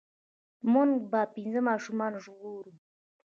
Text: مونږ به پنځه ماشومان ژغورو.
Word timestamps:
مونږ 0.73 0.91
به 1.11 1.21
پنځه 1.35 1.61
ماشومان 1.69 2.13
ژغورو. 2.23 2.73